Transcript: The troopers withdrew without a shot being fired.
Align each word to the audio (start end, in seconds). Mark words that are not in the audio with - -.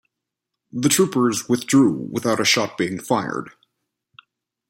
The 0.71 0.89
troopers 0.89 1.47
withdrew 1.47 2.09
without 2.11 2.39
a 2.39 2.43
shot 2.43 2.75
being 2.75 2.99
fired. 2.99 3.51